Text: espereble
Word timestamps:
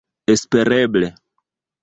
espereble 0.33 1.11